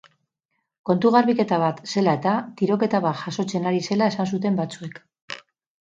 [0.89, 5.03] Kontu-garbiketa bat zela eta, tiroketa bat jazotzen ari zela esan zuten batzuek.